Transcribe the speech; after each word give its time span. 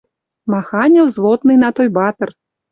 Маханьы 0.51 1.01
взводныйна 1.07 1.69
Тойбатр. 1.75 2.29